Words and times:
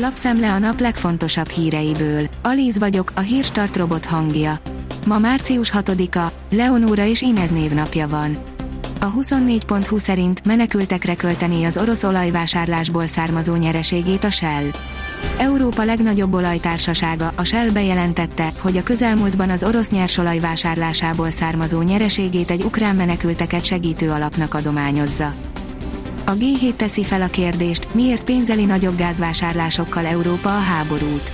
Lapszemle 0.00 0.52
a 0.52 0.58
nap 0.58 0.80
legfontosabb 0.80 1.48
híreiből. 1.48 2.26
Alíz 2.42 2.78
vagyok, 2.78 3.12
a 3.14 3.20
hírstart 3.20 3.76
robot 3.76 4.04
hangja. 4.04 4.58
Ma 5.06 5.18
március 5.18 5.72
6-a, 5.74 6.32
Leonóra 6.50 7.04
és 7.04 7.22
Inez 7.22 7.50
névnapja 7.50 8.08
van. 8.08 8.36
A 9.00 9.12
24.20 9.12 9.98
szerint 9.98 10.44
menekültekre 10.44 11.16
költené 11.16 11.64
az 11.64 11.76
orosz 11.76 12.02
olajvásárlásból 12.02 13.06
származó 13.06 13.54
nyereségét 13.54 14.24
a 14.24 14.30
Shell. 14.30 14.64
Európa 15.38 15.84
legnagyobb 15.84 16.34
olajtársasága, 16.34 17.32
a 17.36 17.44
Shell 17.44 17.70
bejelentette, 17.70 18.52
hogy 18.60 18.76
a 18.76 18.82
közelmúltban 18.82 19.50
az 19.50 19.64
orosz 19.64 19.90
nyersolaj 19.90 20.38
vásárlásából 20.38 21.30
származó 21.30 21.82
nyereségét 21.82 22.50
egy 22.50 22.62
ukrán 22.62 22.96
menekülteket 22.96 23.64
segítő 23.64 24.10
alapnak 24.10 24.54
adományozza. 24.54 25.34
A 26.28 26.34
G7 26.36 26.74
teszi 26.76 27.04
fel 27.04 27.22
a 27.22 27.26
kérdést, 27.26 27.94
miért 27.94 28.24
pénzeli 28.24 28.64
nagyobb 28.64 28.96
gázvásárlásokkal 28.96 30.06
Európa 30.06 30.48
a 30.56 30.60
háborút. 30.60 31.32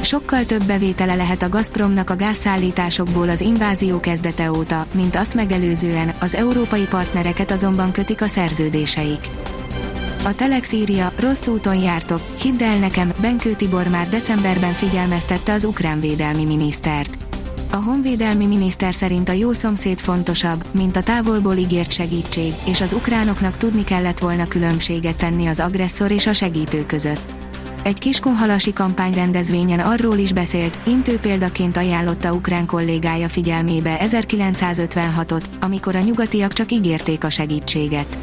Sokkal 0.00 0.44
több 0.44 0.64
bevétele 0.64 1.14
lehet 1.14 1.42
a 1.42 1.48
Gazpromnak 1.48 2.10
a 2.10 2.16
gázszállításokból 2.16 3.28
az 3.28 3.40
invázió 3.40 4.00
kezdete 4.00 4.50
óta, 4.50 4.86
mint 4.94 5.16
azt 5.16 5.34
megelőzően, 5.34 6.14
az 6.20 6.34
európai 6.34 6.84
partnereket 6.84 7.50
azonban 7.50 7.92
kötik 7.92 8.22
a 8.22 8.26
szerződéseik. 8.26 9.28
A 10.24 10.34
Telex 10.34 10.72
írja, 10.72 11.12
rossz 11.20 11.46
úton 11.46 11.76
jártok, 11.76 12.20
hidd 12.42 12.62
el 12.62 12.78
nekem, 12.78 13.12
Benkő 13.20 13.52
Tibor 13.54 13.88
már 13.88 14.08
decemberben 14.08 14.72
figyelmeztette 14.72 15.52
az 15.52 15.64
ukrán 15.64 16.00
védelmi 16.00 16.44
minisztert. 16.44 17.23
A 17.74 17.82
honvédelmi 17.82 18.46
miniszter 18.46 18.94
szerint 18.94 19.28
a 19.28 19.32
jó 19.32 19.52
szomszéd 19.52 19.98
fontosabb, 19.98 20.64
mint 20.70 20.96
a 20.96 21.02
távolból 21.02 21.56
ígért 21.56 21.92
segítség, 21.92 22.52
és 22.64 22.80
az 22.80 22.92
ukránoknak 22.92 23.56
tudni 23.56 23.84
kellett 23.84 24.18
volna 24.18 24.48
különbséget 24.48 25.16
tenni 25.16 25.46
az 25.46 25.60
agresszor 25.60 26.10
és 26.10 26.26
a 26.26 26.32
segítő 26.32 26.86
között. 26.86 27.32
Egy 27.82 27.98
kiskunhalasi 27.98 28.72
kampányrendezvényen 28.72 29.78
arról 29.78 30.16
is 30.16 30.32
beszélt, 30.32 30.78
intő 30.86 31.18
példaként 31.18 31.76
ajánlotta 31.76 32.32
ukrán 32.32 32.66
kollégája 32.66 33.28
figyelmébe 33.28 33.98
1956-ot, 34.00 35.44
amikor 35.60 35.96
a 35.96 36.00
nyugatiak 36.00 36.52
csak 36.52 36.72
ígérték 36.72 37.24
a 37.24 37.30
segítséget. 37.30 38.18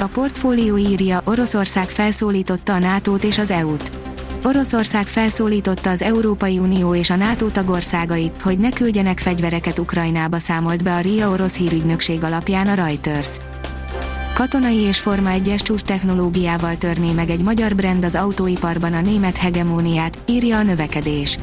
A 0.00 0.06
portfólió 0.06 0.76
írja, 0.76 1.20
Oroszország 1.24 1.88
felszólította 1.88 2.74
a 2.74 2.78
NATO-t 2.78 3.24
és 3.24 3.38
az 3.38 3.50
EU-t. 3.50 4.03
Oroszország 4.46 5.06
felszólította 5.06 5.90
az 5.90 6.02
Európai 6.02 6.58
Unió 6.58 6.94
és 6.94 7.10
a 7.10 7.16
NATO 7.16 7.48
tagországait, 7.48 8.42
hogy 8.42 8.58
ne 8.58 8.70
küldjenek 8.70 9.18
fegyvereket 9.18 9.78
Ukrajnába 9.78 10.38
számolt 10.38 10.82
be 10.82 10.94
a 10.94 11.00
RIA 11.00 11.28
orosz 11.28 11.56
hírügynökség 11.56 12.24
alapján 12.24 12.66
a 12.66 12.74
Reuters. 12.74 13.36
Katonai 14.34 14.80
és 14.80 15.00
Forma 15.00 15.30
1-es 15.32 15.62
csúcs 15.62 15.80
technológiával 15.80 16.76
törné 16.76 17.12
meg 17.12 17.30
egy 17.30 17.42
magyar 17.42 17.74
brand 17.74 18.04
az 18.04 18.14
autóiparban 18.14 18.92
a 18.92 19.00
német 19.00 19.36
hegemóniát, 19.36 20.18
írja 20.26 20.58
a 20.58 20.62
növekedés. 20.62 21.38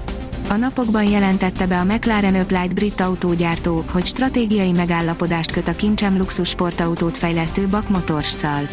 A 0.48 0.56
napokban 0.56 1.04
jelentette 1.04 1.66
be 1.66 1.80
a 1.80 1.84
McLaren 1.84 2.36
Applied 2.36 2.74
brit 2.74 3.00
autógyártó, 3.00 3.84
hogy 3.92 4.06
stratégiai 4.06 4.72
megállapodást 4.72 5.52
köt 5.52 5.68
a 5.68 5.76
kincsem 5.76 6.18
luxus 6.18 6.50
sportautót 6.50 7.18
fejlesztő 7.18 7.68
Bak 7.68 7.90
Motorsszal. 7.90 8.68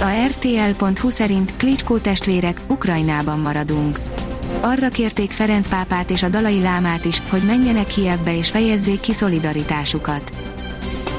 A 0.00 0.26
RTL.hu 0.26 1.10
szerint 1.10 1.56
Klitschko 1.56 1.98
testvérek, 1.98 2.60
Ukrajnában 2.66 3.38
maradunk. 3.38 4.00
Arra 4.60 4.88
kérték 4.88 5.30
Ferenc 5.30 5.68
pápát 5.68 6.10
és 6.10 6.22
a 6.22 6.28
Dalai 6.28 6.60
Lámát 6.60 7.04
is, 7.04 7.22
hogy 7.28 7.42
menjenek 7.42 7.86
Kievbe 7.86 8.36
és 8.36 8.50
fejezzék 8.50 9.00
ki 9.00 9.12
szolidaritásukat. 9.12 10.32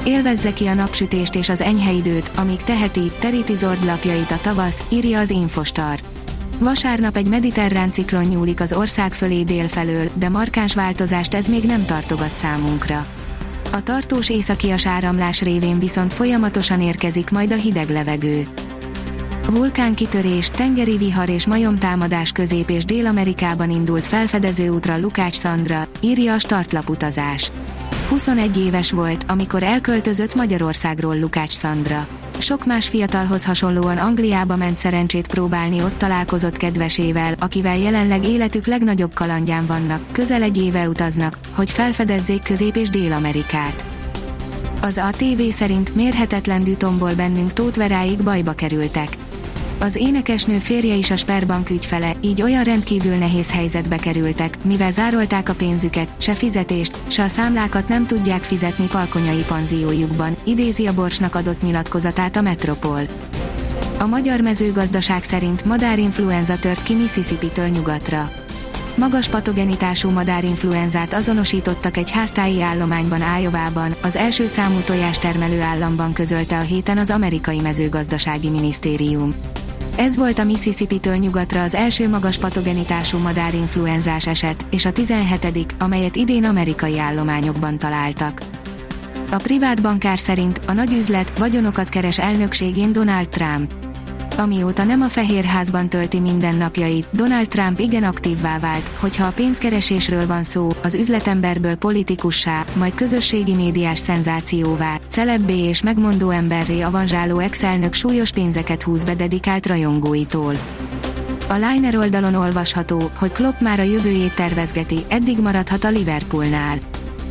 Élvezze 0.04 0.52
ki 0.52 0.66
a 0.66 0.74
napsütést 0.74 1.34
és 1.34 1.48
az 1.48 1.60
enyhe 1.60 1.92
időt, 1.92 2.30
amíg 2.36 2.62
teheti, 2.62 3.12
teríti 3.18 3.54
zordlapjait 3.54 4.30
a 4.30 4.38
tavasz, 4.42 4.82
írja 4.88 5.18
az 5.18 5.30
Infostart. 5.30 6.04
Vasárnap 6.58 7.16
egy 7.16 7.28
mediterrán 7.28 7.92
ciklon 7.92 8.24
nyúlik 8.24 8.60
az 8.60 8.72
ország 8.72 9.12
fölé 9.12 9.42
délfelől, 9.42 10.10
de 10.14 10.28
markáns 10.28 10.74
változást 10.74 11.34
ez 11.34 11.46
még 11.46 11.64
nem 11.64 11.84
tartogat 11.84 12.34
számunkra. 12.34 13.06
A 13.72 13.82
tartós 13.82 14.30
északias 14.30 14.86
áramlás 14.86 15.42
révén 15.42 15.78
viszont 15.78 16.12
folyamatosan 16.12 16.80
érkezik 16.80 17.30
majd 17.30 17.52
a 17.52 17.56
hideg 17.56 17.90
levegő. 17.90 18.48
Vulkánkitörés, 19.50 20.48
tengeri 20.48 20.96
vihar 20.96 21.28
és 21.28 21.46
majomtámadás 21.46 22.32
Közép- 22.32 22.70
és 22.70 22.84
Dél-Amerikában 22.84 23.70
indult 23.70 24.06
felfedező 24.06 24.68
útra 24.68 24.98
Lukács 24.98 25.34
Szandra, 25.34 25.86
írja 26.00 26.34
a 26.34 26.38
startlap 26.38 26.88
utazás. 26.88 27.52
21 28.08 28.56
éves 28.56 28.92
volt, 28.92 29.24
amikor 29.28 29.62
elköltözött 29.62 30.34
Magyarországról 30.34 31.18
Lukács 31.18 31.52
Szandra. 31.52 32.06
Sok 32.38 32.66
más 32.66 32.88
fiatalhoz 32.88 33.44
hasonlóan 33.44 33.96
Angliába 33.96 34.56
ment 34.56 34.76
szerencsét 34.76 35.26
próbálni, 35.26 35.82
ott 35.82 35.98
találkozott 35.98 36.56
kedvesével, 36.56 37.34
akivel 37.38 37.78
jelenleg 37.78 38.24
életük 38.24 38.66
legnagyobb 38.66 39.14
kalandján 39.14 39.66
vannak, 39.66 40.12
közel 40.12 40.42
egy 40.42 40.56
éve 40.56 40.88
utaznak, 40.88 41.38
hogy 41.54 41.70
felfedezzék 41.70 42.42
Közép- 42.42 42.76
és 42.76 42.88
Dél-Amerikát. 42.88 43.84
Az 44.80 44.98
ATV 44.98 45.40
szerint 45.50 45.94
mérhetetlen 45.94 46.64
dütomból 46.64 47.14
bennünk 47.14 47.52
Tótveráig 47.52 48.22
bajba 48.22 48.52
kerültek. 48.52 49.08
Az 49.78 49.96
énekesnő 49.96 50.58
férje 50.58 50.94
is 50.94 51.10
a 51.10 51.16
Sperbank 51.16 51.70
ügyfele, 51.70 52.12
így 52.20 52.42
olyan 52.42 52.64
rendkívül 52.64 53.14
nehéz 53.14 53.52
helyzetbe 53.52 53.96
kerültek, 53.96 54.64
mivel 54.64 54.92
zárolták 54.92 55.48
a 55.48 55.54
pénzüket, 55.54 56.08
se 56.18 56.32
fizetést, 56.32 56.98
se 57.06 57.22
a 57.22 57.28
számlákat 57.28 57.88
nem 57.88 58.06
tudják 58.06 58.42
fizetni 58.42 58.86
palkonyai 58.86 59.44
panziójukban, 59.48 60.36
idézi 60.44 60.86
a 60.86 60.94
Borsnak 60.94 61.34
adott 61.34 61.62
nyilatkozatát 61.62 62.36
a 62.36 62.40
Metropol. 62.40 63.00
A 63.98 64.06
magyar 64.06 64.40
mezőgazdaság 64.40 65.22
szerint 65.22 65.64
madárinfluenza 65.64 66.56
tört 66.56 66.82
ki 66.82 66.94
Mississippi-től 66.94 67.68
nyugatra. 67.68 68.30
Magas 68.94 69.28
patogenitású 69.28 70.10
madárinfluenzát 70.10 71.14
azonosítottak 71.14 71.96
egy 71.96 72.10
háztáji 72.10 72.62
állományban 72.62 73.22
Ájovában, 73.22 73.94
az 74.02 74.16
első 74.16 74.46
számú 74.46 74.78
tojástermelő 74.78 75.60
államban 75.60 76.12
közölte 76.12 76.58
a 76.58 76.62
héten 76.62 76.98
az 76.98 77.10
amerikai 77.10 77.60
mezőgazdasági 77.60 78.48
minisztérium. 78.48 79.34
Ez 79.96 80.16
volt 80.16 80.38
a 80.38 80.44
Mississippi-től 80.44 81.16
nyugatra 81.16 81.62
az 81.62 81.74
első 81.74 82.08
magas 82.08 82.38
patogenitású 82.38 83.18
madárinfluenzás 83.18 84.26
eset, 84.26 84.66
és 84.70 84.84
a 84.84 84.92
17 84.92 85.74
amelyet 85.78 86.16
idén 86.16 86.44
amerikai 86.44 86.98
állományokban 86.98 87.78
találtak. 87.78 88.40
A 89.30 89.36
privát 89.36 89.82
bankár 89.82 90.18
szerint 90.18 90.60
a 90.66 90.72
nagyüzlet 90.72 91.38
vagyonokat 91.38 91.88
keres 91.88 92.18
elnökségén 92.18 92.92
Donald 92.92 93.28
Trump. 93.28 93.72
Amióta 94.38 94.84
nem 94.84 95.00
a 95.00 95.08
Fehérházban 95.08 95.88
tölti 95.88 96.20
mindennapjait, 96.20 97.06
Donald 97.10 97.48
Trump 97.48 97.78
igen 97.78 98.02
aktívvá 98.02 98.58
vált, 98.58 98.90
hogyha 98.98 99.26
a 99.26 99.32
pénzkeresésről 99.32 100.26
van 100.26 100.42
szó, 100.42 100.72
az 100.82 100.94
üzletemberből 100.94 101.74
politikussá, 101.74 102.64
majd 102.74 102.94
közösségi 102.94 103.54
médiás 103.54 103.98
szenzációvá, 103.98 104.98
celebbé 105.16 105.58
és 105.58 105.82
megmondó 105.82 106.30
emberré 106.30 106.80
avanzsáló 106.80 107.38
ex-elnök 107.38 107.94
súlyos 107.94 108.30
pénzeket 108.30 108.82
húz 108.82 109.04
be 109.04 109.14
dedikált 109.14 109.66
rajongóitól. 109.66 110.54
A 111.48 111.54
Liner 111.54 111.96
oldalon 111.96 112.34
olvasható, 112.34 113.10
hogy 113.18 113.32
Klopp 113.32 113.60
már 113.60 113.80
a 113.80 113.82
jövőjét 113.82 114.34
tervezgeti, 114.34 114.98
eddig 115.08 115.40
maradhat 115.40 115.84
a 115.84 115.88
Liverpoolnál. 115.88 116.78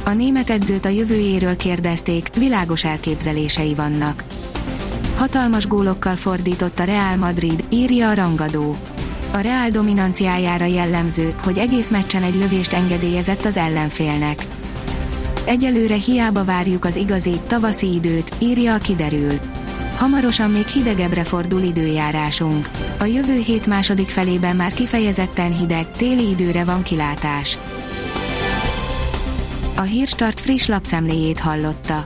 A 0.06 0.10
német 0.10 0.50
edzőt 0.50 0.86
a 0.86 0.90
jövőjéről 0.90 1.56
kérdezték, 1.56 2.30
világos 2.38 2.86
elképzelései 2.86 3.74
vannak. 3.74 4.24
Hatalmas 5.16 5.68
gólokkal 5.68 6.16
fordított 6.16 6.80
a 6.80 6.84
Real 6.84 7.16
Madrid, 7.16 7.64
írja 7.70 8.10
a 8.10 8.14
rangadó. 8.14 8.78
A 9.32 9.38
Real 9.38 9.70
dominanciájára 9.70 10.66
jellemző, 10.66 11.34
hogy 11.44 11.58
egész 11.58 11.90
meccsen 11.90 12.24
egy 12.24 12.36
lövést 12.36 12.74
engedélyezett 12.74 13.46
az 13.46 13.58
ellenfélnek. 13.58 14.46
Egyelőre 15.46 15.96
hiába 15.96 16.44
várjuk 16.44 16.86
az 16.86 16.96
igazi, 16.96 17.40
tavaszi 17.48 17.94
időt, 17.94 18.36
írja 18.40 18.74
a 18.74 18.78
kiderül. 18.78 19.40
Hamarosan 19.96 20.52
még 20.52 20.68
hidegebbre 20.68 21.24
fordul 21.24 21.62
időjárásunk. 21.62 22.70
A 23.00 23.06
jövő 23.06 23.40
hét 23.40 23.68
második 23.68 24.10
felében 24.10 24.56
már 24.56 24.74
kifejezetten 24.74 25.58
hideg, 25.58 25.92
téli 25.92 26.30
időre 26.30 26.64
van 26.64 26.84
kilátás. 26.84 27.58
A 29.76 29.82
Hírstart 29.82 30.40
friss 30.40 30.66
lapszemléjét 30.66 31.40
hallotta. 31.40 32.06